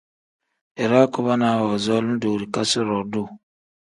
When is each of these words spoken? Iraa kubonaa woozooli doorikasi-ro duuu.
Iraa 0.83 1.11
kubonaa 1.13 1.59
woozooli 1.61 2.13
doorikasi-ro 2.21 2.97
duuu. 3.11 3.29